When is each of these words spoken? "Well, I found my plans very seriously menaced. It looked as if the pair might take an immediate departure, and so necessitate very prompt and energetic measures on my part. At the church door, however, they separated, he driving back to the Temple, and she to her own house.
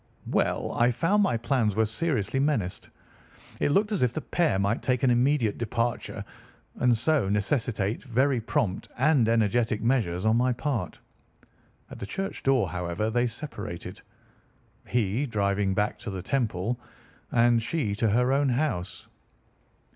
"Well, 0.31 0.71
I 0.71 0.89
found 0.89 1.21
my 1.21 1.37
plans 1.37 1.75
very 1.75 1.85
seriously 1.85 2.39
menaced. 2.39 2.89
It 3.59 3.69
looked 3.69 3.91
as 3.91 4.01
if 4.01 4.13
the 4.15 4.21
pair 4.21 4.57
might 4.57 4.81
take 4.81 5.03
an 5.03 5.11
immediate 5.11 5.59
departure, 5.59 6.25
and 6.77 6.97
so 6.97 7.29
necessitate 7.29 8.01
very 8.03 8.41
prompt 8.41 8.89
and 8.97 9.29
energetic 9.29 9.79
measures 9.79 10.25
on 10.25 10.37
my 10.37 10.53
part. 10.53 10.97
At 11.91 11.99
the 11.99 12.07
church 12.07 12.41
door, 12.41 12.67
however, 12.69 13.11
they 13.11 13.27
separated, 13.27 14.01
he 14.87 15.27
driving 15.27 15.75
back 15.75 15.99
to 15.99 16.09
the 16.09 16.23
Temple, 16.23 16.79
and 17.31 17.61
she 17.61 17.93
to 17.97 18.09
her 18.09 18.33
own 18.33 18.49
house. 18.49 19.05